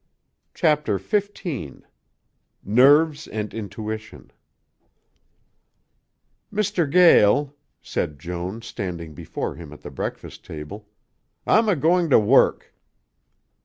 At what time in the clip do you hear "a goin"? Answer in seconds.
11.69-12.09